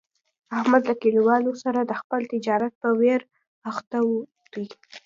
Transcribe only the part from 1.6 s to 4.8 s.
سره د خپل تجارت په ویر اخته دی.